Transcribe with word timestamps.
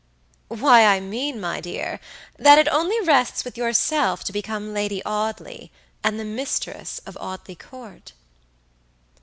"Why, 0.47 0.83
I 0.87 0.99
mean, 0.99 1.39
my 1.39 1.61
dear, 1.61 1.99
that 2.39 2.57
it 2.57 2.67
only 2.69 2.99
rests 3.01 3.45
with 3.45 3.55
yourself 3.55 4.23
to 4.23 4.31
become 4.31 4.73
Lady 4.73 5.03
Audley, 5.05 5.71
and 6.03 6.19
the 6.19 6.25
mistress 6.25 6.97
of 7.05 7.15
Audley 7.21 7.53
Court." 7.53 8.13